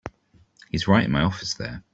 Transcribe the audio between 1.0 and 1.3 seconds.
in my